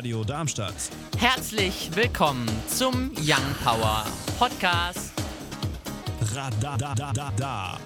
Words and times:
Radio 0.00 0.24
Darmstadt. 0.24 0.72
Herzlich 1.18 1.90
willkommen 1.92 2.48
zum 2.68 3.10
Young 3.18 3.54
Power 3.62 4.06
Podcast. 4.38 5.12
Radadadada. 6.34 7.78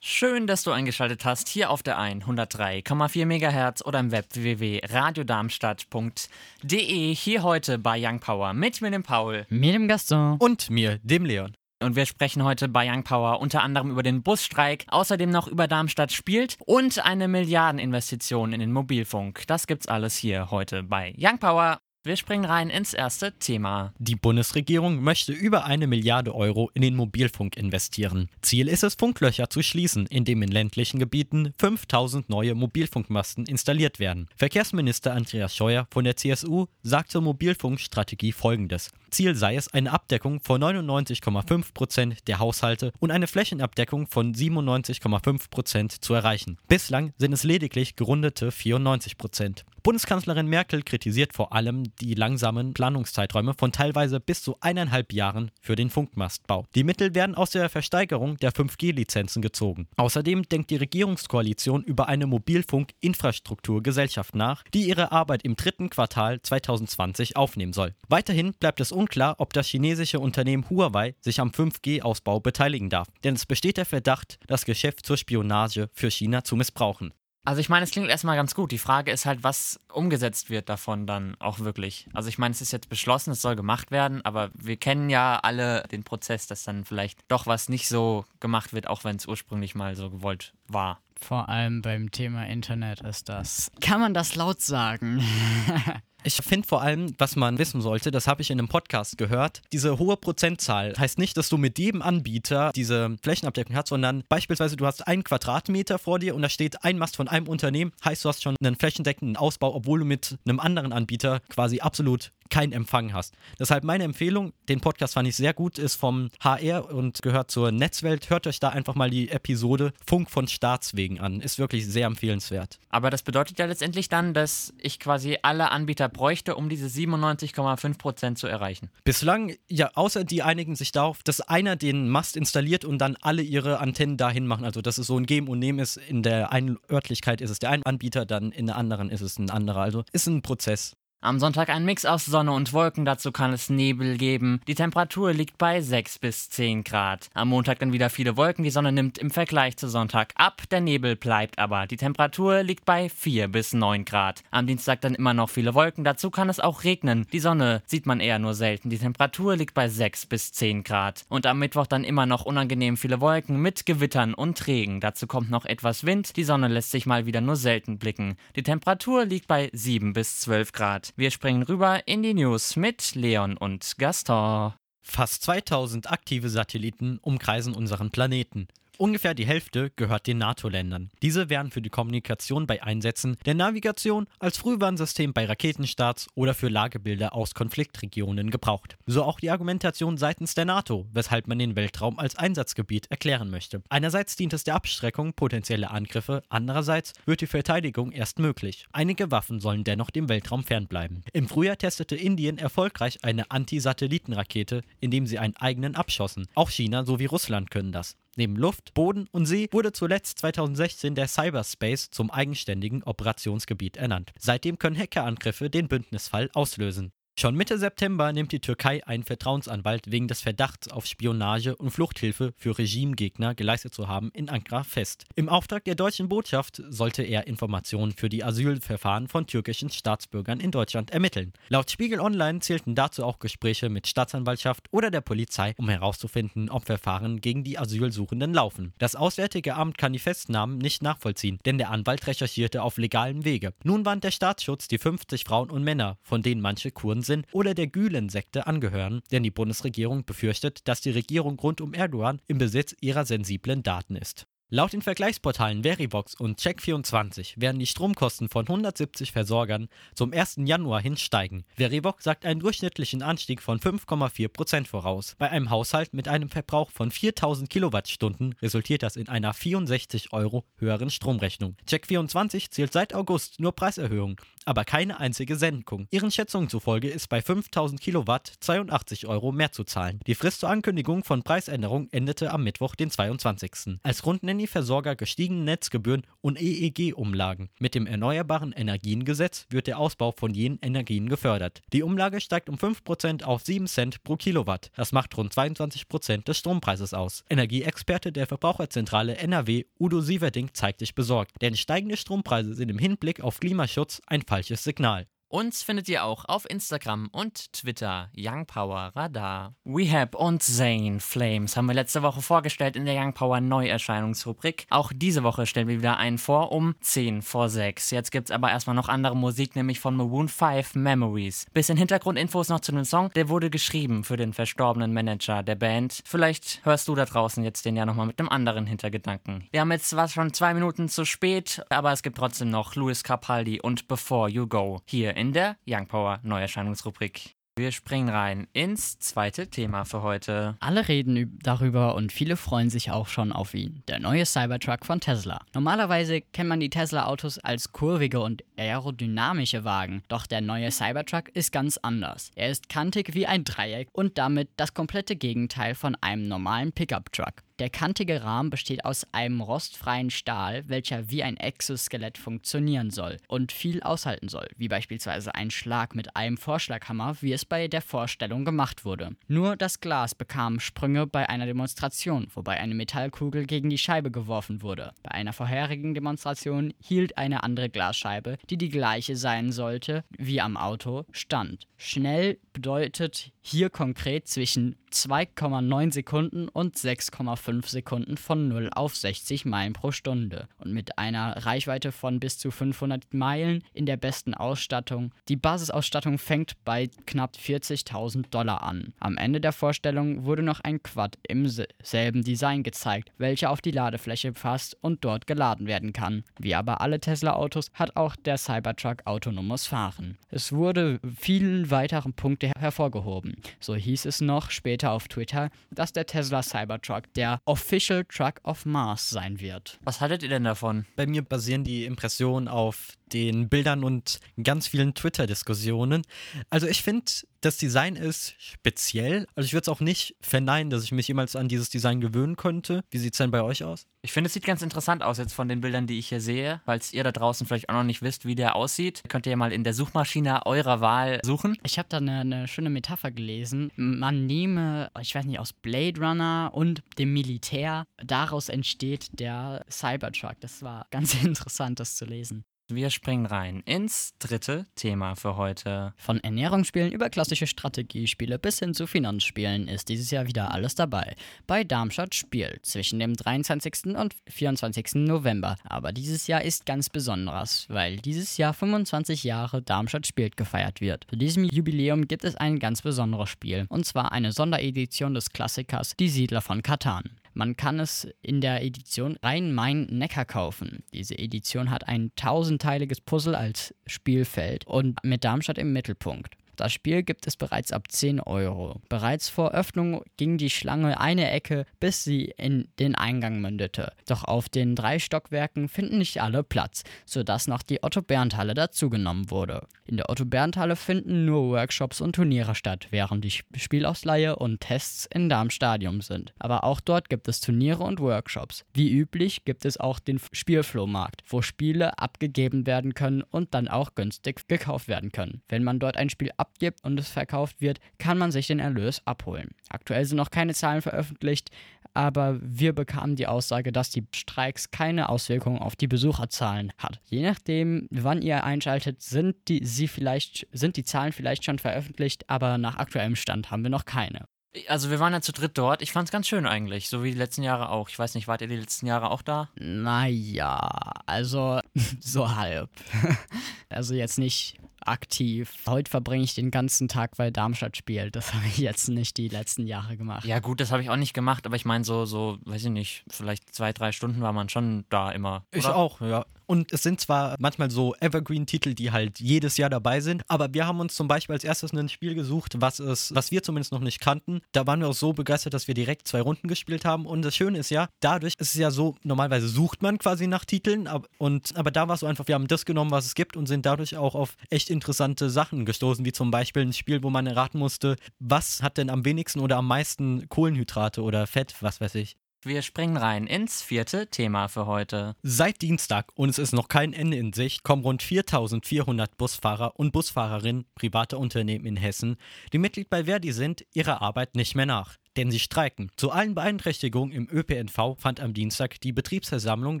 Schön, 0.00 0.48
dass 0.48 0.64
du 0.64 0.72
eingeschaltet 0.72 1.24
hast 1.24 1.46
hier 1.46 1.70
auf 1.70 1.84
der 1.84 2.00
103,4 2.00 3.26
MHz 3.26 3.82
oder 3.82 4.00
im 4.00 4.10
Web 4.10 4.26
www.radiodarmstadt.de. 4.32 7.14
Hier 7.14 7.42
heute 7.44 7.78
bei 7.78 8.04
Young 8.04 8.18
Power 8.18 8.52
mit 8.52 8.80
mir, 8.80 8.90
dem 8.90 9.04
Paul. 9.04 9.46
Mir 9.50 9.70
dem 9.70 9.86
Gaston. 9.86 10.36
Und 10.40 10.68
mir, 10.68 10.98
dem 11.04 11.24
Leon. 11.24 11.54
Und 11.80 11.94
wir 11.94 12.06
sprechen 12.06 12.42
heute 12.42 12.68
bei 12.68 12.90
Young 12.90 13.04
Power 13.04 13.40
unter 13.40 13.62
anderem 13.62 13.90
über 13.90 14.02
den 14.02 14.22
Busstreik, 14.22 14.84
außerdem 14.88 15.30
noch 15.30 15.46
über 15.46 15.68
Darmstadt 15.68 16.12
spielt 16.12 16.56
und 16.66 17.04
eine 17.04 17.28
Milliardeninvestition 17.28 18.52
in 18.52 18.58
den 18.58 18.72
Mobilfunk. 18.72 19.44
Das 19.46 19.68
gibt's 19.68 19.86
alles 19.86 20.16
hier 20.16 20.50
heute 20.50 20.82
bei 20.82 21.14
Young 21.16 21.38
Power. 21.38 21.78
Wir 22.04 22.16
springen 22.16 22.44
rein 22.44 22.70
ins 22.70 22.94
erste 22.94 23.38
Thema. 23.38 23.92
Die 23.98 24.16
Bundesregierung 24.16 25.02
möchte 25.02 25.32
über 25.32 25.66
eine 25.66 25.86
Milliarde 25.86 26.34
Euro 26.34 26.70
in 26.74 26.82
den 26.82 26.96
Mobilfunk 26.96 27.56
investieren. 27.56 28.28
Ziel 28.40 28.68
ist 28.68 28.82
es, 28.82 28.94
Funklöcher 28.94 29.50
zu 29.50 29.62
schließen, 29.62 30.06
indem 30.06 30.42
in 30.42 30.50
ländlichen 30.50 30.98
Gebieten 30.98 31.52
5000 31.58 32.28
neue 32.28 32.54
Mobilfunkmasten 32.54 33.46
installiert 33.46 33.98
werden. 33.98 34.28
Verkehrsminister 34.36 35.12
Andreas 35.12 35.54
Scheuer 35.54 35.86
von 35.90 36.04
der 36.04 36.16
CSU 36.16 36.66
sagt 36.82 37.10
zur 37.10 37.22
Mobilfunkstrategie 37.22 38.32
folgendes. 38.32 38.90
Ziel 39.10 39.34
sei 39.34 39.56
es, 39.56 39.72
eine 39.72 39.92
Abdeckung 39.92 40.40
von 40.40 40.62
99,5 40.62 41.74
Prozent 41.74 42.28
der 42.28 42.38
Haushalte 42.38 42.92
und 42.98 43.10
eine 43.10 43.26
Flächenabdeckung 43.26 44.06
von 44.06 44.34
97,5 44.34 45.50
Prozent 45.50 46.04
zu 46.04 46.14
erreichen. 46.14 46.58
Bislang 46.68 47.12
sind 47.18 47.32
es 47.32 47.44
lediglich 47.44 47.96
gerundete 47.96 48.50
94 48.50 49.18
Prozent. 49.18 49.64
Bundeskanzlerin 49.82 50.46
Merkel 50.48 50.82
kritisiert 50.82 51.32
vor 51.32 51.54
allem 51.54 51.84
die 52.00 52.14
langsamen 52.14 52.74
Planungszeiträume 52.74 53.54
von 53.54 53.72
teilweise 53.72 54.20
bis 54.20 54.42
zu 54.42 54.58
eineinhalb 54.60 55.14
Jahren 55.14 55.50
für 55.62 55.76
den 55.76 55.88
Funkmastbau. 55.88 56.66
Die 56.74 56.84
Mittel 56.84 57.14
werden 57.14 57.34
aus 57.34 57.52
der 57.52 57.70
Versteigerung 57.70 58.36
der 58.36 58.52
5G-Lizenzen 58.52 59.40
gezogen. 59.40 59.88
Außerdem 59.96 60.42
denkt 60.42 60.68
die 60.70 60.76
Regierungskoalition 60.76 61.84
über 61.84 62.08
eine 62.08 62.26
Mobilfunk-Infrastrukturgesellschaft 62.26 64.34
nach, 64.34 64.62
die 64.74 64.88
ihre 64.88 65.12
Arbeit 65.12 65.44
im 65.44 65.54
dritten 65.56 65.88
Quartal 65.90 66.42
2020 66.42 67.36
aufnehmen 67.36 67.72
soll. 67.72 67.94
Weiterhin 68.08 68.54
bleibt 68.54 68.80
es 68.80 68.90
unklar, 68.98 69.36
ob 69.38 69.52
das 69.52 69.68
chinesische 69.68 70.20
Unternehmen 70.20 70.68
Huawei 70.68 71.14
sich 71.20 71.40
am 71.40 71.50
5G-Ausbau 71.50 72.40
beteiligen 72.40 72.90
darf, 72.90 73.08
denn 73.24 73.34
es 73.34 73.46
besteht 73.46 73.76
der 73.76 73.86
Verdacht, 73.86 74.38
das 74.48 74.64
Geschäft 74.64 75.06
zur 75.06 75.16
Spionage 75.16 75.88
für 75.92 76.10
China 76.10 76.42
zu 76.44 76.56
missbrauchen. 76.56 77.14
Also 77.44 77.62
ich 77.62 77.70
meine, 77.70 77.84
es 77.84 77.92
klingt 77.92 78.10
erstmal 78.10 78.36
ganz 78.36 78.54
gut. 78.54 78.72
Die 78.72 78.78
Frage 78.78 79.10
ist 79.10 79.24
halt, 79.24 79.42
was 79.42 79.80
umgesetzt 79.90 80.50
wird 80.50 80.68
davon 80.68 81.06
dann 81.06 81.34
auch 81.38 81.60
wirklich. 81.60 82.06
Also 82.12 82.28
ich 82.28 82.36
meine, 82.36 82.52
es 82.52 82.60
ist 82.60 82.72
jetzt 82.72 82.90
beschlossen, 82.90 83.30
es 83.30 83.40
soll 83.40 83.56
gemacht 83.56 83.90
werden, 83.90 84.22
aber 84.22 84.50
wir 84.52 84.76
kennen 84.76 85.08
ja 85.08 85.38
alle 85.42 85.84
den 85.90 86.04
Prozess, 86.04 86.46
dass 86.46 86.64
dann 86.64 86.84
vielleicht 86.84 87.20
doch 87.28 87.46
was 87.46 87.70
nicht 87.70 87.88
so 87.88 88.26
gemacht 88.40 88.74
wird, 88.74 88.86
auch 88.86 89.04
wenn 89.04 89.16
es 89.16 89.26
ursprünglich 89.26 89.74
mal 89.74 89.96
so 89.96 90.10
gewollt 90.10 90.52
war. 90.66 91.00
Vor 91.18 91.48
allem 91.48 91.80
beim 91.80 92.10
Thema 92.10 92.46
Internet 92.46 93.00
ist 93.00 93.30
das. 93.30 93.70
Kann 93.80 94.00
man 94.00 94.12
das 94.12 94.34
laut 94.34 94.60
sagen? 94.60 95.24
Ich 96.28 96.42
finde 96.42 96.68
vor 96.68 96.82
allem, 96.82 97.14
was 97.16 97.36
man 97.36 97.56
wissen 97.56 97.80
sollte, 97.80 98.10
das 98.10 98.26
habe 98.26 98.42
ich 98.42 98.50
in 98.50 98.58
einem 98.58 98.68
Podcast 98.68 99.16
gehört, 99.16 99.62
diese 99.72 99.98
hohe 99.98 100.18
Prozentzahl 100.18 100.92
heißt 100.94 101.16
nicht, 101.16 101.38
dass 101.38 101.48
du 101.48 101.56
mit 101.56 101.78
jedem 101.78 102.02
Anbieter 102.02 102.70
diese 102.74 103.16
Flächenabdeckung 103.22 103.74
hast, 103.74 103.88
sondern 103.88 104.24
beispielsweise 104.28 104.76
du 104.76 104.84
hast 104.84 105.06
einen 105.06 105.24
Quadratmeter 105.24 105.98
vor 105.98 106.18
dir 106.18 106.34
und 106.34 106.42
da 106.42 106.50
steht 106.50 106.84
ein 106.84 106.98
Mast 106.98 107.16
von 107.16 107.28
einem 107.28 107.48
Unternehmen, 107.48 107.92
heißt 108.04 108.26
du 108.26 108.28
hast 108.28 108.42
schon 108.42 108.56
einen 108.62 108.76
flächendeckenden 108.76 109.38
Ausbau, 109.38 109.74
obwohl 109.74 110.00
du 110.00 110.04
mit 110.04 110.36
einem 110.44 110.60
anderen 110.60 110.92
Anbieter 110.92 111.40
quasi 111.48 111.80
absolut 111.80 112.30
keinen 112.50 112.72
Empfang 112.72 113.12
hast. 113.12 113.34
Deshalb 113.58 113.84
meine 113.84 114.04
Empfehlung, 114.04 114.52
den 114.68 114.80
Podcast 114.80 115.14
fand 115.14 115.28
ich 115.28 115.36
sehr 115.36 115.54
gut, 115.54 115.78
ist 115.78 115.96
vom 115.96 116.30
HR 116.40 116.92
und 116.92 117.20
gehört 117.22 117.50
zur 117.50 117.72
Netzwelt. 117.72 118.30
Hört 118.30 118.46
euch 118.46 118.60
da 118.60 118.70
einfach 118.70 118.94
mal 118.94 119.10
die 119.10 119.30
Episode 119.30 119.92
Funk 120.06 120.30
von 120.30 120.48
Staatswegen 120.48 121.20
an. 121.20 121.40
Ist 121.40 121.58
wirklich 121.58 121.86
sehr 121.86 122.06
empfehlenswert. 122.06 122.78
Aber 122.90 123.10
das 123.10 123.22
bedeutet 123.22 123.58
ja 123.58 123.66
letztendlich 123.66 124.08
dann, 124.08 124.34
dass 124.34 124.72
ich 124.78 124.98
quasi 124.98 125.38
alle 125.42 125.70
Anbieter 125.70 126.08
bräuchte, 126.18 126.56
um 126.56 126.68
diese 126.68 126.86
97,5 126.86 127.96
Prozent 127.96 128.38
zu 128.38 128.48
erreichen. 128.48 128.90
Bislang, 129.04 129.54
ja, 129.68 129.92
außer 129.94 130.24
die 130.24 130.42
einigen 130.42 130.74
sich 130.74 130.90
darauf, 130.90 131.22
dass 131.22 131.40
einer 131.40 131.76
den 131.76 132.08
Mast 132.08 132.36
installiert 132.36 132.84
und 132.84 132.98
dann 132.98 133.16
alle 133.20 133.42
ihre 133.42 133.78
Antennen 133.78 134.16
dahin 134.16 134.46
machen. 134.46 134.64
Also, 134.64 134.82
dass 134.82 134.98
es 134.98 135.06
so 135.06 135.16
ein 135.16 135.26
Geben 135.26 135.46
und 135.46 135.60
Nehmen 135.60 135.78
ist. 135.78 135.96
In 135.96 136.24
der 136.24 136.50
einen 136.50 136.78
Örtlichkeit 136.90 137.40
ist 137.40 137.50
es 137.50 137.60
der 137.60 137.70
eine 137.70 137.86
Anbieter, 137.86 138.26
dann 138.26 138.50
in 138.50 138.66
der 138.66 138.76
anderen 138.76 139.10
ist 139.10 139.20
es 139.20 139.38
ein 139.38 139.48
anderer. 139.48 139.82
Also, 139.82 140.02
ist 140.12 140.26
ein 140.26 140.42
Prozess. 140.42 140.96
Am 141.20 141.40
Sonntag 141.40 141.68
ein 141.68 141.84
Mix 141.84 142.04
aus 142.04 142.26
Sonne 142.26 142.52
und 142.52 142.72
Wolken, 142.72 143.04
dazu 143.04 143.32
kann 143.32 143.52
es 143.52 143.70
Nebel 143.70 144.16
geben. 144.18 144.60
Die 144.68 144.76
Temperatur 144.76 145.32
liegt 145.32 145.58
bei 145.58 145.80
6 145.80 146.20
bis 146.20 146.48
10 146.48 146.84
Grad. 146.84 147.28
Am 147.34 147.48
Montag 147.48 147.80
dann 147.80 147.92
wieder 147.92 148.08
viele 148.08 148.36
Wolken, 148.36 148.62
die 148.62 148.70
Sonne 148.70 148.92
nimmt 148.92 149.18
im 149.18 149.32
Vergleich 149.32 149.76
zu 149.76 149.88
Sonntag 149.88 150.32
ab, 150.36 150.62
der 150.70 150.80
Nebel 150.80 151.16
bleibt 151.16 151.58
aber. 151.58 151.88
Die 151.88 151.96
Temperatur 151.96 152.62
liegt 152.62 152.84
bei 152.84 153.08
4 153.08 153.48
bis 153.48 153.72
9 153.72 154.04
Grad. 154.04 154.44
Am 154.52 154.68
Dienstag 154.68 155.00
dann 155.00 155.16
immer 155.16 155.34
noch 155.34 155.50
viele 155.50 155.74
Wolken, 155.74 156.04
dazu 156.04 156.30
kann 156.30 156.48
es 156.48 156.60
auch 156.60 156.84
regnen. 156.84 157.26
Die 157.32 157.40
Sonne 157.40 157.82
sieht 157.84 158.06
man 158.06 158.20
eher 158.20 158.38
nur 158.38 158.54
selten. 158.54 158.88
Die 158.88 158.98
Temperatur 158.98 159.56
liegt 159.56 159.74
bei 159.74 159.88
6 159.88 160.26
bis 160.26 160.52
10 160.52 160.84
Grad. 160.84 161.24
Und 161.28 161.46
am 161.46 161.58
Mittwoch 161.58 161.88
dann 161.88 162.04
immer 162.04 162.26
noch 162.26 162.46
unangenehm 162.46 162.96
viele 162.96 163.20
Wolken 163.20 163.60
mit 163.60 163.86
Gewittern 163.86 164.34
und 164.34 164.64
Regen. 164.68 165.00
Dazu 165.00 165.26
kommt 165.26 165.50
noch 165.50 165.64
etwas 165.64 166.06
Wind, 166.06 166.36
die 166.36 166.44
Sonne 166.44 166.68
lässt 166.68 166.92
sich 166.92 167.06
mal 167.06 167.26
wieder 167.26 167.40
nur 167.40 167.56
selten 167.56 167.98
blicken. 167.98 168.36
Die 168.54 168.62
Temperatur 168.62 169.24
liegt 169.24 169.48
bei 169.48 169.68
7 169.72 170.12
bis 170.12 170.38
12 170.38 170.70
Grad. 170.70 171.07
Wir 171.16 171.30
springen 171.30 171.62
rüber 171.62 172.06
in 172.06 172.22
die 172.22 172.34
News 172.34 172.76
mit 172.76 173.14
Leon 173.14 173.56
und 173.56 173.94
Gaston. 173.98 174.74
Fast 175.00 175.42
2000 175.42 176.10
aktive 176.10 176.48
Satelliten 176.48 177.18
umkreisen 177.22 177.74
unseren 177.74 178.10
Planeten. 178.10 178.68
Ungefähr 179.00 179.32
die 179.32 179.46
Hälfte 179.46 179.92
gehört 179.94 180.26
den 180.26 180.38
NATO-Ländern. 180.38 181.10
Diese 181.22 181.48
werden 181.48 181.70
für 181.70 181.80
die 181.80 181.88
Kommunikation 181.88 182.66
bei 182.66 182.82
Einsätzen, 182.82 183.36
der 183.46 183.54
Navigation, 183.54 184.26
als 184.40 184.58
Frühwarnsystem 184.58 185.32
bei 185.32 185.46
Raketenstarts 185.46 186.26
oder 186.34 186.52
für 186.52 186.66
Lagebilder 186.66 187.32
aus 187.32 187.54
Konfliktregionen 187.54 188.50
gebraucht. 188.50 188.98
So 189.06 189.22
auch 189.22 189.38
die 189.38 189.50
Argumentation 189.50 190.16
seitens 190.16 190.56
der 190.56 190.64
NATO, 190.64 191.06
weshalb 191.12 191.46
man 191.46 191.60
den 191.60 191.76
Weltraum 191.76 192.18
als 192.18 192.34
Einsatzgebiet 192.34 193.08
erklären 193.08 193.50
möchte. 193.50 193.84
Einerseits 193.88 194.34
dient 194.34 194.52
es 194.52 194.64
der 194.64 194.74
Abschreckung 194.74 195.32
potenzieller 195.32 195.92
Angriffe, 195.92 196.42
andererseits 196.48 197.12
wird 197.24 197.40
die 197.40 197.46
Verteidigung 197.46 198.10
erst 198.10 198.40
möglich. 198.40 198.88
Einige 198.90 199.30
Waffen 199.30 199.60
sollen 199.60 199.84
dennoch 199.84 200.10
dem 200.10 200.28
Weltraum 200.28 200.64
fernbleiben. 200.64 201.22
Im 201.32 201.46
Frühjahr 201.46 201.78
testete 201.78 202.16
Indien 202.16 202.58
erfolgreich 202.58 203.22
eine 203.22 203.48
Anti-Satelliten-Rakete, 203.52 204.82
indem 204.98 205.28
sie 205.28 205.38
einen 205.38 205.54
eigenen 205.54 205.94
abschossen. 205.94 206.48
Auch 206.56 206.70
China 206.70 207.04
sowie 207.04 207.26
Russland 207.26 207.70
können 207.70 207.92
das. 207.92 208.16
Neben 208.38 208.54
Luft, 208.54 208.94
Boden 208.94 209.26
und 209.32 209.46
See 209.46 209.66
wurde 209.72 209.90
zuletzt 209.90 210.38
2016 210.38 211.16
der 211.16 211.26
Cyberspace 211.26 212.12
zum 212.12 212.30
eigenständigen 212.30 213.02
Operationsgebiet 213.02 213.96
ernannt. 213.96 214.30
Seitdem 214.38 214.78
können 214.78 214.96
Hackerangriffe 214.96 215.70
den 215.70 215.88
Bündnisfall 215.88 216.48
auslösen. 216.54 217.10
Schon 217.40 217.54
Mitte 217.54 217.78
September 217.78 218.32
nimmt 218.32 218.50
die 218.50 218.58
Türkei 218.58 219.06
einen 219.06 219.22
Vertrauensanwalt 219.22 220.10
wegen 220.10 220.26
des 220.26 220.40
Verdachts 220.40 220.88
auf 220.88 221.06
Spionage 221.06 221.76
und 221.76 221.92
Fluchthilfe 221.92 222.52
für 222.56 222.76
Regimegegner 222.76 223.54
geleistet 223.54 223.94
zu 223.94 224.08
haben 224.08 224.32
in 224.34 224.48
Ankara 224.48 224.82
fest. 224.82 225.24
Im 225.36 225.48
Auftrag 225.48 225.84
der 225.84 225.94
deutschen 225.94 226.28
Botschaft 226.28 226.82
sollte 226.88 227.22
er 227.22 227.46
Informationen 227.46 228.10
für 228.10 228.28
die 228.28 228.42
Asylverfahren 228.42 229.28
von 229.28 229.46
türkischen 229.46 229.88
Staatsbürgern 229.88 230.58
in 230.58 230.72
Deutschland 230.72 231.12
ermitteln. 231.12 231.52
Laut 231.68 231.92
Spiegel 231.92 232.18
Online 232.18 232.58
zählten 232.58 232.96
dazu 232.96 233.22
auch 233.22 233.38
Gespräche 233.38 233.88
mit 233.88 234.08
Staatsanwaltschaft 234.08 234.88
oder 234.90 235.12
der 235.12 235.20
Polizei, 235.20 235.74
um 235.76 235.88
herauszufinden, 235.88 236.68
ob 236.68 236.86
Verfahren 236.86 237.40
gegen 237.40 237.62
die 237.62 237.78
Asylsuchenden 237.78 238.52
laufen. 238.52 238.94
Das 238.98 239.14
Auswärtige 239.14 239.76
Amt 239.76 239.96
kann 239.96 240.12
die 240.12 240.18
Festnahmen 240.18 240.78
nicht 240.78 241.04
nachvollziehen, 241.04 241.60
denn 241.64 241.78
der 241.78 241.90
Anwalt 241.90 242.26
recherchierte 242.26 242.82
auf 242.82 242.96
legalem 242.96 243.44
Wege. 243.44 243.74
Nun 243.84 244.04
warnt 244.04 244.24
der 244.24 244.32
Staatsschutz 244.32 244.88
die 244.88 244.98
50 244.98 245.44
Frauen 245.44 245.70
und 245.70 245.84
Männer, 245.84 246.18
von 246.24 246.42
denen 246.42 246.60
manche 246.60 246.90
Kurden 246.90 247.27
sind 247.28 247.46
oder 247.52 247.74
der 247.74 247.86
Gülen-Sekte 247.86 248.66
angehören, 248.66 249.22
denn 249.30 249.44
die 249.44 249.52
Bundesregierung 249.52 250.24
befürchtet, 250.24 250.88
dass 250.88 251.00
die 251.00 251.10
Regierung 251.10 251.56
rund 251.60 251.80
um 251.80 251.94
Erdogan 251.94 252.42
im 252.48 252.58
Besitz 252.58 252.96
ihrer 253.00 253.24
sensiblen 253.24 253.84
Daten 253.84 254.16
ist. 254.16 254.48
Laut 254.70 254.92
den 254.92 255.00
Vergleichsportalen 255.00 255.82
Verivox 255.82 256.34
und 256.34 256.60
Check24 256.60 257.54
werden 257.56 257.78
die 257.78 257.86
Stromkosten 257.86 258.50
von 258.50 258.66
170 258.68 259.32
Versorgern 259.32 259.88
zum 260.14 260.30
1. 260.30 260.56
Januar 260.66 261.00
hin 261.00 261.16
steigen. 261.16 261.64
Verivox 261.76 262.24
sagt 262.24 262.44
einen 262.44 262.60
durchschnittlichen 262.60 263.22
Anstieg 263.22 263.62
von 263.62 263.80
5,4% 263.80 264.86
voraus. 264.86 265.36
Bei 265.38 265.48
einem 265.48 265.70
Haushalt 265.70 266.12
mit 266.12 266.28
einem 266.28 266.50
Verbrauch 266.50 266.90
von 266.90 267.10
4000 267.10 267.70
Kilowattstunden 267.70 268.56
resultiert 268.60 269.02
das 269.02 269.16
in 269.16 269.30
einer 269.30 269.54
64 269.54 270.34
Euro 270.34 270.66
höheren 270.76 271.08
Stromrechnung. 271.08 271.78
Check24 271.88 272.70
zählt 272.70 272.92
seit 272.92 273.14
August 273.14 273.60
nur 273.60 273.72
Preiserhöhungen, 273.74 274.36
aber 274.66 274.84
keine 274.84 275.18
einzige 275.18 275.56
Senkung. 275.56 276.08
Ihren 276.10 276.30
Schätzungen 276.30 276.68
zufolge 276.68 277.08
ist 277.08 277.28
bei 277.30 277.40
5000 277.40 278.02
Kilowatt 278.02 278.52
82 278.60 279.28
Euro 279.28 279.50
mehr 279.50 279.72
zu 279.72 279.84
zahlen. 279.84 280.20
Die 280.26 280.34
Frist 280.34 280.60
zur 280.60 280.68
Ankündigung 280.68 281.24
von 281.24 281.42
Preisänderungen 281.42 282.12
endete 282.12 282.50
am 282.50 282.64
Mittwoch, 282.64 282.94
den 282.96 283.10
22. 283.10 283.98
Als 284.02 284.20
Grund 284.20 284.42
nennen 284.58 284.66
die 284.66 284.66
Versorger 284.66 285.14
gestiegene 285.14 285.62
Netzgebühren 285.62 286.26
und 286.40 286.60
EEG-Umlagen. 286.60 287.68
Mit 287.78 287.94
dem 287.94 288.08
Erneuerbaren 288.08 288.72
Energiengesetz 288.72 289.66
wird 289.70 289.86
der 289.86 289.98
Ausbau 289.98 290.32
von 290.32 290.52
jenen 290.52 290.80
Energien 290.82 291.28
gefördert. 291.28 291.80
Die 291.92 292.02
Umlage 292.02 292.40
steigt 292.40 292.68
um 292.68 292.74
5% 292.74 293.44
auf 293.44 293.62
7 293.62 293.86
Cent 293.86 294.24
pro 294.24 294.34
Kilowatt. 294.34 294.90
Das 294.96 295.12
macht 295.12 295.36
rund 295.36 295.54
22% 295.54 296.44
des 296.44 296.58
Strompreises 296.58 297.14
aus. 297.14 297.44
Energieexperte 297.48 298.32
der 298.32 298.48
Verbraucherzentrale 298.48 299.36
NRW, 299.36 299.84
Udo 300.00 300.20
Sieverding, 300.20 300.70
zeigt 300.72 300.98
sich 300.98 301.14
besorgt, 301.14 301.62
denn 301.62 301.76
steigende 301.76 302.16
Strompreise 302.16 302.74
sind 302.74 302.88
im 302.88 302.98
Hinblick 302.98 303.40
auf 303.40 303.60
Klimaschutz 303.60 304.20
ein 304.26 304.42
falsches 304.42 304.82
Signal. 304.82 305.28
Uns 305.50 305.82
findet 305.82 306.10
ihr 306.10 306.24
auch 306.24 306.44
auf 306.44 306.68
Instagram 306.68 307.28
und 307.32 307.72
Twitter 307.72 308.28
Young 308.36 308.66
Power 308.66 309.12
Radar. 309.16 309.74
Wehab 309.82 310.34
und 310.34 310.62
Zane 310.62 311.20
Flames 311.20 311.74
haben 311.74 311.86
wir 311.86 311.94
letzte 311.94 312.22
Woche 312.22 312.42
vorgestellt 312.42 312.96
in 312.96 313.06
der 313.06 313.18
Young 313.18 313.32
Power 313.32 313.62
Neuerscheinungsrubrik. 313.62 314.86
Auch 314.90 315.10
diese 315.14 315.44
Woche 315.44 315.64
stellen 315.64 315.88
wir 315.88 315.96
wieder 315.96 316.18
einen 316.18 316.36
vor 316.36 316.70
um 316.70 316.96
10 317.00 317.40
vor 317.40 317.70
6. 317.70 318.10
Jetzt 318.10 318.30
gibt's 318.30 318.50
aber 318.50 318.70
erstmal 318.70 318.94
noch 318.94 319.08
andere 319.08 319.34
Musik, 319.34 319.74
nämlich 319.74 320.00
von 320.00 320.16
Maroon 320.16 320.48
5 320.48 320.96
Memories. 320.96 321.64
Bisschen 321.72 321.96
Hintergrundinfos 321.96 322.68
noch 322.68 322.80
zu 322.80 322.92
dem 322.92 323.06
Song. 323.06 323.30
Der 323.34 323.48
wurde 323.48 323.70
geschrieben 323.70 324.24
für 324.24 324.36
den 324.36 324.52
verstorbenen 324.52 325.14
Manager 325.14 325.62
der 325.62 325.76
Band. 325.76 326.20
Vielleicht 326.26 326.84
hörst 326.84 327.08
du 327.08 327.14
da 327.14 327.24
draußen 327.24 327.64
jetzt 327.64 327.86
den 327.86 327.96
ja 327.96 328.04
nochmal 328.04 328.26
mit 328.26 328.38
einem 328.38 328.50
anderen 328.50 328.84
Hintergedanken. 328.84 329.66
Wir 329.70 329.80
haben 329.80 329.92
jetzt 329.92 330.10
zwar 330.10 330.28
schon 330.28 330.52
zwei 330.52 330.74
Minuten 330.74 331.08
zu 331.08 331.24
spät, 331.24 331.82
aber 331.88 332.12
es 332.12 332.22
gibt 332.22 332.36
trotzdem 332.36 332.68
noch 332.68 332.96
Louis 332.96 333.22
Capaldi 333.24 333.80
und 333.80 334.08
Before 334.08 334.50
You 334.50 334.66
Go 334.66 335.00
hier 335.06 335.37
in 335.38 335.52
der 335.52 335.76
Young 335.86 336.06
Power 336.08 336.40
Neuerscheinungsrubrik. 336.42 337.54
Wir 337.78 337.92
springen 337.92 338.28
rein 338.28 338.66
ins 338.72 339.20
zweite 339.20 339.68
Thema 339.68 340.04
für 340.04 340.22
heute. 340.22 340.76
Alle 340.80 341.06
reden 341.06 341.60
darüber 341.62 342.16
und 342.16 342.32
viele 342.32 342.56
freuen 342.56 342.90
sich 342.90 343.12
auch 343.12 343.28
schon 343.28 343.52
auf 343.52 343.72
ihn. 343.72 344.02
Der 344.08 344.18
neue 344.18 344.44
Cybertruck 344.44 345.06
von 345.06 345.20
Tesla. 345.20 345.60
Normalerweise 345.74 346.40
kennt 346.40 346.68
man 346.68 346.80
die 346.80 346.90
Tesla-Autos 346.90 347.60
als 347.60 347.92
kurvige 347.92 348.40
und 348.40 348.64
aerodynamische 348.76 349.84
Wagen, 349.84 350.24
doch 350.26 350.46
der 350.48 350.60
neue 350.60 350.90
Cybertruck 350.90 351.50
ist 351.50 351.70
ganz 351.70 351.98
anders. 351.98 352.50
Er 352.56 352.70
ist 352.70 352.88
kantig 352.88 353.32
wie 353.34 353.46
ein 353.46 353.62
Dreieck 353.62 354.08
und 354.12 354.38
damit 354.38 354.70
das 354.76 354.92
komplette 354.92 355.36
Gegenteil 355.36 355.94
von 355.94 356.16
einem 356.20 356.48
normalen 356.48 356.90
Pickup-Truck. 356.90 357.62
Der 357.78 357.90
kantige 357.90 358.42
Rahmen 358.42 358.70
besteht 358.70 359.04
aus 359.04 359.24
einem 359.30 359.60
rostfreien 359.60 360.30
Stahl, 360.30 360.88
welcher 360.88 361.30
wie 361.30 361.44
ein 361.44 361.56
Exoskelett 361.56 362.36
funktionieren 362.36 363.12
soll 363.12 363.36
und 363.46 363.70
viel 363.70 364.02
aushalten 364.02 364.48
soll, 364.48 364.66
wie 364.76 364.88
beispielsweise 364.88 365.54
ein 365.54 365.70
Schlag 365.70 366.16
mit 366.16 366.34
einem 366.34 366.56
Vorschlaghammer, 366.56 367.36
wie 367.40 367.52
es 367.52 367.64
bei 367.64 367.86
der 367.86 368.02
Vorstellung 368.02 368.64
gemacht 368.64 369.04
wurde. 369.04 369.36
Nur 369.46 369.76
das 369.76 370.00
Glas 370.00 370.34
bekam 370.34 370.80
Sprünge 370.80 371.28
bei 371.28 371.48
einer 371.48 371.66
Demonstration, 371.66 372.48
wobei 372.52 372.80
eine 372.80 372.96
Metallkugel 372.96 373.64
gegen 373.64 373.90
die 373.90 373.98
Scheibe 373.98 374.32
geworfen 374.32 374.82
wurde. 374.82 375.12
Bei 375.22 375.30
einer 375.30 375.52
vorherigen 375.52 376.14
Demonstration 376.14 376.92
hielt 377.00 377.38
eine 377.38 377.62
andere 377.62 377.88
Glasscheibe, 377.88 378.58
die 378.70 378.76
die 378.76 378.88
gleiche 378.88 379.36
sein 379.36 379.70
sollte 379.70 380.24
wie 380.36 380.60
am 380.60 380.76
Auto, 380.76 381.26
stand. 381.30 381.86
Schnell 381.96 382.58
bedeutet 382.72 383.52
hier 383.60 383.88
konkret 383.88 384.48
zwischen 384.48 384.96
2,9 385.12 386.12
Sekunden 386.12 386.68
und 386.68 386.96
6,5 386.96 387.67
Sekunden 387.84 388.36
von 388.36 388.68
0 388.68 388.90
auf 388.94 389.16
60 389.16 389.64
Meilen 389.64 389.92
pro 389.92 390.10
Stunde 390.10 390.68
und 390.78 390.92
mit 390.92 391.18
einer 391.18 391.66
Reichweite 391.66 392.12
von 392.12 392.40
bis 392.40 392.58
zu 392.58 392.70
500 392.70 393.34
Meilen 393.34 393.84
in 393.92 394.06
der 394.06 394.16
besten 394.16 394.54
Ausstattung. 394.54 395.32
Die 395.48 395.56
Basisausstattung 395.56 396.38
fängt 396.38 396.82
bei 396.84 397.08
knapp 397.26 397.56
40.000 397.56 398.50
Dollar 398.50 398.82
an. 398.82 399.12
Am 399.20 399.36
Ende 399.36 399.60
der 399.60 399.72
Vorstellung 399.72 400.44
wurde 400.44 400.62
noch 400.62 400.80
ein 400.80 401.02
Quad 401.02 401.38
im 401.46 401.68
selben 402.02 402.42
Design 402.42 402.82
gezeigt, 402.82 403.30
welcher 403.38 403.70
auf 403.70 403.80
die 403.80 403.90
Ladefläche 403.90 404.52
passt 404.52 404.96
und 405.00 405.24
dort 405.24 405.46
geladen 405.46 405.86
werden 405.86 406.12
kann. 406.12 406.44
Wie 406.58 406.74
aber 406.74 407.00
alle 407.00 407.20
Tesla-Autos 407.20 407.90
hat 407.94 408.16
auch 408.16 408.36
der 408.36 408.58
Cybertruck 408.58 409.26
autonomes 409.26 409.86
Fahren. 409.86 410.38
Es 410.50 410.72
wurde 410.72 411.20
vielen 411.38 411.90
weiteren 411.90 412.32
Punkte 412.32 412.72
hervorgehoben. 412.78 413.56
So 413.80 413.94
hieß 413.94 414.24
es 414.26 414.40
noch 414.40 414.70
später 414.70 415.12
auf 415.12 415.28
Twitter, 415.28 415.70
dass 415.90 416.12
der 416.12 416.26
Tesla 416.26 416.62
Cybertruck 416.62 417.32
der 417.34 417.57
Official 417.64 418.24
Truck 418.24 418.60
of 418.64 418.86
Mars 418.86 419.30
sein 419.30 419.60
wird. 419.60 419.98
Was 420.02 420.20
haltet 420.20 420.42
ihr 420.42 420.48
denn 420.48 420.64
davon? 420.64 421.06
Bei 421.16 421.26
mir 421.26 421.42
basieren 421.42 421.84
die 421.84 422.04
Impressionen 422.04 422.68
auf 422.68 423.12
den 423.32 423.68
Bildern 423.68 424.04
und 424.04 424.40
ganz 424.62 424.88
vielen 424.88 425.14
Twitter-Diskussionen. 425.14 426.22
Also 426.70 426.86
ich 426.86 427.02
finde, 427.02 427.30
das 427.60 427.76
Design 427.76 428.16
ist 428.16 428.54
speziell. 428.58 429.46
Also 429.54 429.66
ich 429.66 429.72
würde 429.72 429.82
es 429.82 429.88
auch 429.88 430.00
nicht 430.00 430.36
verneinen, 430.40 430.90
dass 430.90 431.04
ich 431.04 431.12
mich 431.12 431.28
jemals 431.28 431.56
an 431.56 431.68
dieses 431.68 431.90
Design 431.90 432.20
gewöhnen 432.20 432.56
könnte. 432.56 433.02
Wie 433.10 433.18
sieht 433.18 433.34
es 433.34 433.38
denn 433.38 433.50
bei 433.50 433.62
euch 433.62 433.84
aus? 433.84 434.06
Ich 434.22 434.32
finde, 434.32 434.46
es 434.48 434.54
sieht 434.54 434.64
ganz 434.64 434.82
interessant 434.82 435.22
aus 435.22 435.38
jetzt 435.38 435.52
von 435.52 435.68
den 435.68 435.80
Bildern, 435.80 436.06
die 436.06 436.18
ich 436.18 436.28
hier 436.28 436.40
sehe. 436.40 436.80
Falls 436.84 437.12
ihr 437.12 437.24
da 437.24 437.32
draußen 437.32 437.66
vielleicht 437.66 437.88
auch 437.88 437.94
noch 437.94 438.04
nicht 438.04 438.22
wisst, 438.22 438.44
wie 438.44 438.54
der 438.54 438.76
aussieht, 438.76 439.22
könnt 439.28 439.46
ihr 439.46 439.50
ja 439.50 439.56
mal 439.56 439.72
in 439.72 439.84
der 439.84 439.94
Suchmaschine 439.94 440.66
eurer 440.66 441.00
Wahl 441.00 441.40
suchen. 441.44 441.76
Ich 441.82 441.98
habe 441.98 442.08
da 442.08 442.18
eine, 442.18 442.40
eine 442.40 442.68
schöne 442.68 442.90
Metapher 442.90 443.30
gelesen. 443.30 443.90
Man 443.96 444.46
nehme, 444.46 445.10
ich 445.20 445.34
weiß 445.34 445.44
nicht, 445.44 445.58
aus 445.58 445.72
Blade 445.72 446.20
Runner 446.20 446.70
und 446.72 447.02
dem 447.18 447.32
Militär, 447.32 448.04
daraus 448.16 448.68
entsteht 448.68 449.28
der 449.38 449.84
Cybertruck. 449.90 450.60
Das 450.60 450.82
war 450.82 451.06
ganz 451.10 451.34
interessant, 451.42 452.00
das 452.00 452.16
zu 452.16 452.24
lesen. 452.24 452.64
Wir 452.90 453.10
springen 453.10 453.44
rein 453.44 453.82
ins 453.84 454.32
dritte 454.38 454.86
Thema 454.94 455.34
für 455.34 455.58
heute. 455.58 456.14
Von 456.16 456.40
Ernährungsspielen 456.40 457.12
über 457.12 457.28
klassische 457.28 457.66
Strategiespiele 457.66 458.58
bis 458.58 458.78
hin 458.78 458.94
zu 458.94 459.06
Finanzspielen 459.06 459.88
ist 459.88 460.08
dieses 460.08 460.30
Jahr 460.30 460.46
wieder 460.46 460.72
alles 460.72 460.94
dabei. 460.94 461.36
Bei 461.66 461.84
Darmstadt 461.84 462.34
Spiel 462.34 462.78
zwischen 462.80 463.18
dem 463.18 463.34
23. 463.34 464.16
und 464.16 464.34
24. 464.48 465.16
November. 465.16 465.76
Aber 465.84 466.12
dieses 466.12 466.46
Jahr 466.46 466.62
ist 466.62 466.86
ganz 466.86 467.10
besonderes, 467.10 467.84
weil 467.90 468.16
dieses 468.16 468.56
Jahr 468.56 468.72
25 468.72 469.44
Jahre 469.44 469.82
Darmstadt 469.82 470.26
spielt 470.26 470.56
gefeiert 470.56 471.02
wird. 471.02 471.26
Zu 471.28 471.36
diesem 471.36 471.64
Jubiläum 471.64 472.26
gibt 472.26 472.44
es 472.44 472.56
ein 472.56 472.78
ganz 472.78 473.02
besonderes 473.02 473.50
Spiel. 473.50 473.84
Und 473.90 474.06
zwar 474.06 474.32
eine 474.32 474.52
Sonderedition 474.52 475.34
des 475.34 475.50
Klassikers 475.50 476.14
Die 476.18 476.30
Siedler 476.30 476.62
von 476.62 476.82
Katan. 476.82 477.24
Man 477.58 477.76
kann 477.76 477.98
es 477.98 478.28
in 478.40 478.60
der 478.60 478.84
Edition 478.84 479.36
Rhein-Main-Neckar 479.42 480.44
kaufen. 480.44 481.02
Diese 481.12 481.36
Edition 481.36 481.90
hat 481.90 482.06
ein 482.06 482.30
tausendteiliges 482.36 483.20
Puzzle 483.20 483.56
als 483.56 483.92
Spielfeld 484.06 484.86
und 484.86 485.18
mit 485.24 485.42
Darmstadt 485.42 485.76
im 485.76 485.92
Mittelpunkt. 485.92 486.54
Das 486.78 486.92
Spiel 486.92 487.24
gibt 487.24 487.48
es 487.48 487.56
bereits 487.56 487.90
ab 487.90 488.04
10 488.08 488.38
Euro. 488.38 489.00
Bereits 489.08 489.48
vor 489.48 489.72
Öffnung 489.72 490.22
ging 490.36 490.58
die 490.58 490.70
Schlange 490.70 491.18
eine 491.18 491.50
Ecke, 491.50 491.86
bis 491.98 492.22
sie 492.22 492.54
in 492.56 492.86
den 493.00 493.16
Eingang 493.16 493.60
mündete. 493.60 494.12
Doch 494.28 494.44
auf 494.44 494.68
den 494.68 494.94
drei 494.94 495.18
Stockwerken 495.18 495.88
finden 495.88 496.18
nicht 496.18 496.40
alle 496.40 496.62
Platz, 496.62 497.02
sodass 497.26 497.66
noch 497.66 497.82
die 497.82 498.04
Otto-Berndt-Halle 498.04 498.74
dazugenommen 498.74 499.50
wurde. 499.50 499.88
In 500.04 500.18
der 500.18 500.30
Otto-Berndt-Halle 500.30 500.94
finden 500.94 501.44
nur 501.46 501.70
Workshops 501.70 502.20
und 502.20 502.36
Turniere 502.36 502.76
statt, 502.76 503.08
während 503.10 503.44
die 503.44 503.50
Spielausleihe 503.50 504.54
und 504.54 504.80
Tests 504.80 505.26
in 505.26 505.48
Darmstadium 505.48 506.20
sind. 506.20 506.54
Aber 506.60 506.84
auch 506.84 507.00
dort 507.00 507.28
gibt 507.28 507.48
es 507.48 507.60
Turniere 507.60 508.04
und 508.04 508.20
Workshops. 508.20 508.84
Wie 508.94 509.10
üblich 509.10 509.64
gibt 509.64 509.84
es 509.84 509.98
auch 509.98 510.20
den 510.20 510.40
Spielflohmarkt, 510.52 511.42
wo 511.48 511.60
Spiele 511.60 512.20
abgegeben 512.20 512.86
werden 512.86 513.14
können 513.14 513.42
und 513.42 513.74
dann 513.74 513.88
auch 513.88 514.14
günstig 514.14 514.68
gekauft 514.68 515.08
werden 515.08 515.32
können. 515.32 515.62
Wenn 515.68 515.82
man 515.82 515.98
dort 515.98 516.16
ein 516.16 516.30
Spiel 516.30 516.52
ab 516.56 516.67
abgibt 516.68 517.04
und 517.04 517.18
es 517.18 517.28
verkauft 517.28 517.80
wird, 517.80 517.98
kann 518.18 518.38
man 518.38 518.52
sich 518.52 518.66
den 518.66 518.78
Erlös 518.78 519.22
abholen. 519.26 519.70
Aktuell 519.88 520.24
sind 520.24 520.36
noch 520.36 520.50
keine 520.50 520.74
Zahlen 520.74 521.02
veröffentlicht, 521.02 521.70
aber 522.14 522.58
wir 522.60 522.94
bekamen 522.94 523.36
die 523.36 523.46
Aussage, 523.46 523.92
dass 523.92 524.10
die 524.10 524.26
Streiks 524.34 524.90
keine 524.90 525.28
Auswirkungen 525.28 525.78
auf 525.78 525.96
die 525.96 526.08
Besucherzahlen 526.08 526.92
hat. 526.98 527.20
Je 527.24 527.42
nachdem, 527.42 528.08
wann 528.10 528.42
ihr 528.42 528.64
einschaltet, 528.64 529.22
sind 529.22 529.56
die, 529.68 529.84
sie 529.84 530.08
vielleicht, 530.08 530.66
sind 530.72 530.96
die 530.96 531.04
Zahlen 531.04 531.32
vielleicht 531.32 531.64
schon 531.64 531.78
veröffentlicht, 531.78 532.48
aber 532.48 532.78
nach 532.78 532.96
aktuellem 532.96 533.36
Stand 533.36 533.70
haben 533.70 533.82
wir 533.82 533.90
noch 533.90 534.04
keine. 534.04 534.46
Also 534.86 535.10
wir 535.10 535.18
waren 535.18 535.32
ja 535.32 535.40
zu 535.40 535.52
dritt 535.52 535.78
dort. 535.78 536.02
Ich 536.02 536.12
fand 536.12 536.28
es 536.28 536.32
ganz 536.32 536.46
schön 536.46 536.66
eigentlich, 536.66 537.08
so 537.08 537.24
wie 537.24 537.32
die 537.32 537.38
letzten 537.38 537.62
Jahre 537.62 537.88
auch. 537.88 538.08
Ich 538.08 538.18
weiß 538.18 538.34
nicht, 538.34 538.48
wart 538.48 538.60
ihr 538.60 538.68
die 538.68 538.76
letzten 538.76 539.06
Jahre 539.06 539.30
auch 539.30 539.42
da? 539.42 539.70
Naja, 539.76 540.88
also 541.26 541.80
so 542.20 542.54
halb. 542.54 542.90
also 543.88 544.14
jetzt 544.14 544.38
nicht 544.38 544.78
aktiv. 545.10 545.72
Heute 545.86 546.10
verbringe 546.10 546.44
ich 546.44 546.54
den 546.54 546.70
ganzen 546.70 547.08
Tag, 547.08 547.38
weil 547.38 547.52
Darmstadt 547.52 547.96
spielt. 547.96 548.36
Das 548.36 548.54
habe 548.54 548.66
ich 548.66 548.78
jetzt 548.78 549.08
nicht 549.08 549.36
die 549.36 549.48
letzten 549.48 549.86
Jahre 549.86 550.16
gemacht. 550.16 550.44
Ja, 550.44 550.58
gut, 550.58 550.80
das 550.80 550.92
habe 550.92 551.02
ich 551.02 551.10
auch 551.10 551.16
nicht 551.16 551.34
gemacht, 551.34 551.66
aber 551.66 551.76
ich 551.76 551.84
meine, 551.84 552.04
so, 552.04 552.24
so, 552.24 552.58
weiß 552.64 552.84
ich 552.84 552.90
nicht, 552.90 553.24
vielleicht 553.28 553.74
zwei, 553.74 553.92
drei 553.92 554.12
Stunden 554.12 554.40
war 554.40 554.52
man 554.52 554.68
schon 554.68 555.04
da 555.08 555.30
immer. 555.30 555.64
Oder? 555.72 555.78
Ich 555.78 555.86
auch, 555.86 556.20
ja. 556.20 556.44
Und 556.68 556.92
es 556.92 557.02
sind 557.02 557.18
zwar 557.18 557.56
manchmal 557.58 557.90
so 557.90 558.14
Evergreen-Titel, 558.20 558.92
die 558.92 559.10
halt 559.10 559.40
jedes 559.40 559.78
Jahr 559.78 559.88
dabei 559.88 560.20
sind, 560.20 560.42
aber 560.48 560.74
wir 560.74 560.86
haben 560.86 561.00
uns 561.00 561.14
zum 561.14 561.26
Beispiel 561.26 561.54
als 561.54 561.64
erstes 561.64 561.94
ein 561.94 562.10
Spiel 562.10 562.34
gesucht, 562.34 562.74
was 562.78 562.98
es, 563.00 563.34
was 563.34 563.50
wir 563.50 563.62
zumindest 563.62 563.90
noch 563.90 564.00
nicht 564.00 564.20
kannten. 564.20 564.60
Da 564.72 564.86
waren 564.86 565.00
wir 565.00 565.08
auch 565.08 565.14
so 565.14 565.32
begeistert, 565.32 565.72
dass 565.72 565.88
wir 565.88 565.94
direkt 565.94 566.28
zwei 566.28 566.42
Runden 566.42 566.68
gespielt 566.68 567.06
haben. 567.06 567.24
Und 567.24 567.40
das 567.40 567.56
Schöne 567.56 567.78
ist 567.78 567.88
ja, 567.88 568.08
dadurch 568.20 568.52
ist 568.58 568.74
es 568.74 568.78
ja 568.78 568.90
so, 568.90 569.14
normalerweise 569.24 569.66
sucht 569.66 570.02
man 570.02 570.18
quasi 570.18 570.46
nach 570.46 570.66
Titeln, 570.66 571.06
aber, 571.06 571.26
und, 571.38 571.74
aber 571.74 571.90
da 571.90 572.06
war 572.06 572.16
es 572.16 572.20
so 572.20 572.26
einfach, 572.26 572.46
wir 572.48 572.54
haben 572.54 572.68
das 572.68 572.84
genommen, 572.84 573.12
was 573.12 573.24
es 573.24 573.34
gibt 573.34 573.56
und 573.56 573.66
sind 573.66 573.86
dadurch 573.86 574.18
auch 574.18 574.34
auf 574.34 574.54
echt 574.68 574.90
interessante 574.90 575.48
Sachen 575.48 575.86
gestoßen, 575.86 576.26
wie 576.26 576.32
zum 576.32 576.50
Beispiel 576.50 576.82
ein 576.82 576.92
Spiel, 576.92 577.22
wo 577.22 577.30
man 577.30 577.46
erraten 577.46 577.78
musste, 577.78 578.16
was 578.40 578.82
hat 578.82 578.98
denn 578.98 579.08
am 579.08 579.24
wenigsten 579.24 579.60
oder 579.60 579.78
am 579.78 579.86
meisten 579.86 580.50
Kohlenhydrate 580.50 581.22
oder 581.22 581.46
Fett, 581.46 581.74
was 581.80 582.02
weiß 582.02 582.14
ich. 582.16 582.36
Wir 582.68 582.82
springen 582.82 583.16
rein 583.16 583.46
ins 583.46 583.82
vierte 583.82 584.28
Thema 584.28 584.68
für 584.68 584.86
heute. 584.86 585.34
Seit 585.42 585.80
Dienstag, 585.80 586.30
und 586.34 586.50
es 586.50 586.58
ist 586.58 586.72
noch 586.72 586.88
kein 586.88 587.14
Ende 587.14 587.38
in 587.38 587.52
Sicht, 587.52 587.82
kommen 587.82 588.02
rund 588.02 588.22
4400 588.22 589.36
Busfahrer 589.36 589.98
und 589.98 590.12
Busfahrerinnen 590.12 590.84
privater 590.94 591.38
Unternehmen 591.38 591.86
in 591.86 591.96
Hessen, 591.96 592.36
die 592.72 592.78
Mitglied 592.78 593.08
bei 593.08 593.24
Verdi 593.24 593.52
sind, 593.52 593.86
ihrer 593.94 594.22
Arbeit 594.22 594.54
nicht 594.54 594.74
mehr 594.74 594.86
nach 594.86 595.16
denn 595.38 595.52
sie 595.52 595.60
streiken. 595.60 596.10
Zu 596.16 596.32
allen 596.32 596.56
Beeinträchtigungen 596.56 597.32
im 597.32 597.48
ÖPNV 597.48 598.16
fand 598.18 598.40
am 598.40 598.54
Dienstag 598.54 599.00
die 599.00 599.12
Betriebsversammlung 599.12 600.00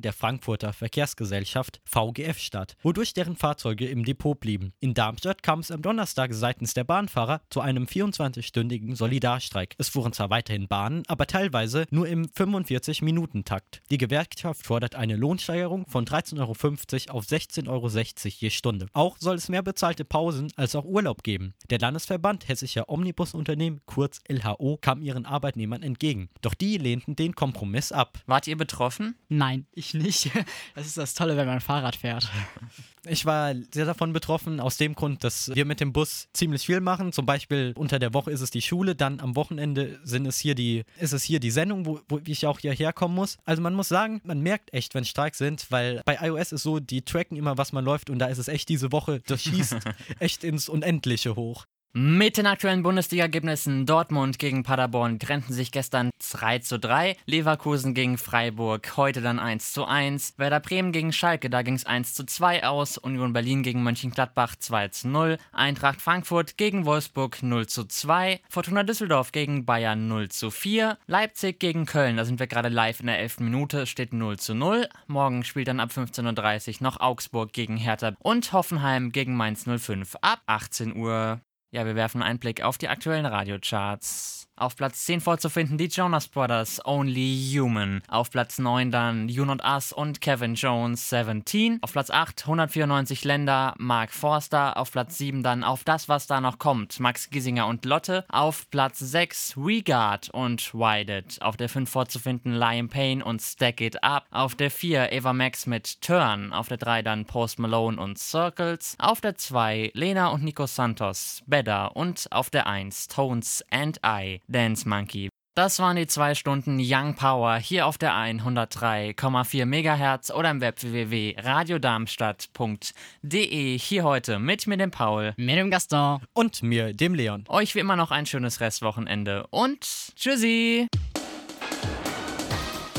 der 0.00 0.12
Frankfurter 0.12 0.72
Verkehrsgesellschaft 0.72 1.80
VGF 1.84 2.38
statt, 2.38 2.74
wodurch 2.82 3.14
deren 3.14 3.36
Fahrzeuge 3.36 3.86
im 3.86 4.04
Depot 4.04 4.38
blieben. 4.38 4.72
In 4.80 4.94
Darmstadt 4.94 5.44
kam 5.44 5.60
es 5.60 5.70
am 5.70 5.80
Donnerstag 5.80 6.34
seitens 6.34 6.74
der 6.74 6.82
Bahnfahrer 6.82 7.40
zu 7.50 7.60
einem 7.60 7.84
24-stündigen 7.84 8.96
Solidarstreik. 8.96 9.76
Es 9.78 9.88
fuhren 9.88 10.12
zwar 10.12 10.28
weiterhin 10.30 10.66
Bahnen, 10.66 11.04
aber 11.06 11.28
teilweise 11.28 11.86
nur 11.90 12.08
im 12.08 12.26
45-Minuten-Takt. 12.26 13.82
Die 13.92 13.98
Gewerkschaft 13.98 14.66
fordert 14.66 14.96
eine 14.96 15.14
Lohnsteigerung 15.14 15.86
von 15.86 16.04
13,50 16.04 16.40
Euro 16.40 17.18
auf 17.18 17.26
16,60 17.26 17.68
Euro 17.68 17.88
je 18.24 18.50
Stunde. 18.50 18.88
Auch 18.92 19.16
soll 19.18 19.36
es 19.36 19.48
mehr 19.48 19.62
bezahlte 19.62 20.04
Pausen 20.04 20.50
als 20.56 20.74
auch 20.74 20.84
Urlaub 20.84 21.22
geben. 21.22 21.54
Der 21.70 21.78
Landesverband 21.78 22.48
hessischer 22.48 22.88
Omnibusunternehmen, 22.88 23.82
kurz 23.86 24.20
LHO, 24.28 24.78
kam 24.80 25.00
ihren 25.00 25.27
Arbeitnehmern 25.28 25.82
entgegen. 25.82 26.28
Doch 26.40 26.54
die 26.54 26.78
lehnten 26.78 27.16
den 27.16 27.34
Kompromiss 27.34 27.92
ab. 27.92 28.18
Wart 28.26 28.46
ihr 28.46 28.56
betroffen? 28.56 29.14
Nein, 29.28 29.66
ich 29.72 29.94
nicht. 29.94 30.30
Das 30.74 30.86
ist 30.86 30.96
das 30.96 31.14
Tolle, 31.14 31.36
wenn 31.36 31.46
man 31.46 31.60
Fahrrad 31.60 31.96
fährt. 31.96 32.28
Ich 33.06 33.24
war 33.24 33.54
sehr 33.72 33.86
davon 33.86 34.12
betroffen, 34.12 34.60
aus 34.60 34.76
dem 34.76 34.94
Grund, 34.94 35.24
dass 35.24 35.54
wir 35.54 35.64
mit 35.64 35.80
dem 35.80 35.92
Bus 35.92 36.28
ziemlich 36.34 36.66
viel 36.66 36.80
machen. 36.80 37.12
Zum 37.12 37.24
Beispiel 37.24 37.72
unter 37.76 37.98
der 37.98 38.12
Woche 38.12 38.30
ist 38.30 38.42
es 38.42 38.50
die 38.50 38.60
Schule, 38.60 38.94
dann 38.94 39.20
am 39.20 39.34
Wochenende 39.34 39.98
sind 40.02 40.26
es 40.26 40.38
hier 40.38 40.54
die, 40.54 40.84
ist 40.98 41.12
es 41.12 41.22
hier 41.22 41.40
die 41.40 41.50
Sendung, 41.50 41.86
wo, 41.86 42.00
wo 42.08 42.20
ich 42.26 42.46
auch 42.46 42.58
hierher 42.58 42.92
kommen 42.92 43.14
muss. 43.14 43.38
Also 43.44 43.62
man 43.62 43.74
muss 43.74 43.88
sagen, 43.88 44.20
man 44.24 44.40
merkt 44.40 44.74
echt, 44.74 44.94
wenn 44.94 45.04
Streiks 45.04 45.38
sind, 45.38 45.70
weil 45.70 46.02
bei 46.04 46.18
iOS 46.20 46.52
ist 46.52 46.62
so, 46.62 46.80
die 46.80 47.02
tracken 47.02 47.36
immer, 47.36 47.56
was 47.56 47.72
man 47.72 47.84
läuft 47.84 48.10
und 48.10 48.18
da 48.18 48.26
ist 48.26 48.38
es 48.38 48.48
echt 48.48 48.68
diese 48.68 48.92
Woche, 48.92 49.20
das 49.26 49.42
schießt 49.42 49.76
echt 50.18 50.44
ins 50.44 50.68
Unendliche 50.68 51.36
hoch. 51.36 51.66
Mit 51.94 52.36
den 52.36 52.46
aktuellen 52.46 52.82
Bundesliga-Ergebnissen 52.82 53.86
Dortmund 53.86 54.38
gegen 54.38 54.62
Paderborn 54.62 55.18
trennten 55.18 55.54
sich 55.54 55.72
gestern 55.72 56.10
3 56.30 56.58
zu 56.58 56.78
3, 56.78 57.16
Leverkusen 57.24 57.94
gegen 57.94 58.18
Freiburg 58.18 58.96
heute 58.98 59.22
dann 59.22 59.38
1 59.38 59.72
zu 59.72 59.86
1, 59.86 60.34
Werder 60.36 60.60
Bremen 60.60 60.92
gegen 60.92 61.12
Schalke, 61.12 61.48
da 61.48 61.62
ging 61.62 61.74
es 61.74 61.86
1 61.86 62.12
zu 62.12 62.26
2 62.26 62.66
aus, 62.66 62.98
Union 62.98 63.32
Berlin 63.32 63.62
gegen 63.62 63.82
Mönchengladbach 63.82 64.54
2 64.56 64.88
zu 64.88 65.08
0, 65.08 65.38
Eintracht 65.50 66.02
Frankfurt 66.02 66.58
gegen 66.58 66.84
Wolfsburg 66.84 67.42
0 67.42 67.66
zu 67.66 67.84
2, 67.84 68.42
Fortuna 68.50 68.82
Düsseldorf 68.82 69.32
gegen 69.32 69.64
Bayern 69.64 70.08
0 70.08 70.28
zu 70.28 70.50
4, 70.50 70.98
Leipzig 71.06 71.58
gegen 71.58 71.86
Köln, 71.86 72.18
da 72.18 72.26
sind 72.26 72.38
wir 72.38 72.46
gerade 72.46 72.68
live 72.68 73.00
in 73.00 73.06
der 73.06 73.18
11. 73.18 73.40
Minute, 73.40 73.86
steht 73.86 74.12
0 74.12 74.38
zu 74.38 74.54
0, 74.54 74.88
morgen 75.06 75.42
spielt 75.42 75.68
dann 75.68 75.80
ab 75.80 75.90
15.30 75.90 76.68
Uhr 76.68 76.76
noch 76.82 77.00
Augsburg 77.00 77.54
gegen 77.54 77.78
Hertha 77.78 78.12
und 78.20 78.52
Hoffenheim 78.52 79.10
gegen 79.10 79.34
Mainz 79.34 79.64
05 79.64 80.16
ab 80.20 80.42
18 80.46 80.94
Uhr. 80.94 81.40
Ja, 81.70 81.84
wir 81.84 81.94
werfen 81.94 82.22
einen 82.22 82.38
Blick 82.38 82.62
auf 82.62 82.78
die 82.78 82.88
aktuellen 82.88 83.26
Radiocharts. 83.26 84.47
Auf 84.58 84.74
Platz 84.74 85.04
10 85.04 85.20
vorzufinden 85.20 85.78
die 85.78 85.86
Jonas 85.86 86.26
Brothers 86.26 86.84
Only 86.84 87.48
Human. 87.54 88.02
Auf 88.08 88.32
Platz 88.32 88.58
9 88.58 88.90
dann 88.90 89.28
You 89.28 89.44
Not 89.44 89.62
Us 89.64 89.92
und 89.92 90.20
Kevin 90.20 90.56
Jones 90.56 91.10
17. 91.10 91.78
Auf 91.80 91.92
Platz 91.92 92.10
8 92.10 92.42
194 92.42 93.22
Länder 93.22 93.74
Mark 93.78 94.12
Forster. 94.12 94.76
Auf 94.76 94.90
Platz 94.90 95.16
7 95.18 95.44
dann 95.44 95.62
Auf 95.62 95.84
das, 95.84 96.08
was 96.08 96.26
da 96.26 96.40
noch 96.40 96.58
kommt 96.58 96.98
Max 96.98 97.30
Giesinger 97.30 97.68
und 97.68 97.84
Lotte. 97.84 98.24
Auf 98.30 98.68
Platz 98.70 98.98
6 98.98 99.54
Regard 99.56 100.28
und 100.30 100.74
Wided. 100.74 101.40
Auf 101.40 101.56
der 101.56 101.68
5 101.68 101.88
vorzufinden 101.88 102.52
Lion 102.52 102.88
Payne 102.88 103.24
und 103.24 103.40
Stack 103.40 103.80
It 103.80 104.02
Up. 104.02 104.26
Auf 104.32 104.56
der 104.56 104.72
4 104.72 105.12
Eva 105.12 105.32
Max 105.34 105.66
mit 105.66 106.02
Turn. 106.02 106.52
Auf 106.52 106.66
der 106.66 106.78
3 106.78 107.02
dann 107.02 107.26
Post 107.26 107.60
Malone 107.60 108.00
und 108.00 108.18
Circles. 108.18 108.96
Auf 108.98 109.20
der 109.20 109.36
2 109.36 109.92
Lena 109.94 110.28
und 110.28 110.42
Nico 110.42 110.66
Santos 110.66 111.44
Better. 111.46 111.94
Und 111.94 112.26
auf 112.32 112.50
der 112.50 112.66
1 112.66 113.06
Tones 113.06 113.64
and 113.70 114.00
I. 114.04 114.40
Dance 114.48 114.88
Monkey. 114.88 115.28
Das 115.58 115.80
waren 115.80 115.96
die 115.96 116.06
zwei 116.06 116.36
Stunden 116.36 116.78
Young 116.80 117.16
Power 117.16 117.56
hier 117.56 117.88
auf 117.88 117.98
der 117.98 118.12
103,4 118.12 119.64
MHz 119.64 120.30
oder 120.30 120.52
im 120.52 120.60
Web 120.60 120.80
www.radiodarmstadt.de. 120.80 123.78
Hier 123.78 124.04
heute 124.04 124.38
mit 124.38 124.68
mir, 124.68 124.76
dem 124.76 124.92
Paul. 124.92 125.34
Mit 125.36 125.56
dem 125.56 125.72
Gaston. 125.72 126.20
Und 126.32 126.62
mir, 126.62 126.94
dem 126.94 127.14
Leon. 127.14 127.42
Euch 127.48 127.74
wie 127.74 127.80
immer 127.80 127.96
noch 127.96 128.12
ein 128.12 128.24
schönes 128.24 128.60
Restwochenende 128.60 129.48
und 129.48 129.80
tschüssi. 130.14 130.86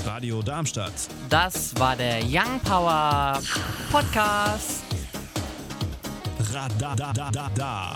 Radio 0.05 0.41
Darmstadt. 0.41 0.91
Das 1.29 1.79
war 1.79 1.95
der 1.95 2.19
Young 2.25 2.59
Power 2.65 3.41
Podcast. 3.89 4.83
Radadadada. 6.51 7.95